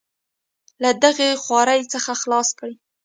له 0.83 0.91
دغې 1.03 1.29
خوارۍ 1.43 1.81
څخه 1.93 2.11
خلاص 2.21 2.49
کړي. 2.59 2.75